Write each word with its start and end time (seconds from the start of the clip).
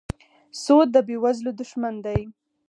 سود 0.63 0.87
د 0.95 0.97
بېوزلو 1.07 1.51
دښمن 1.61 1.95
دی. 2.05 2.21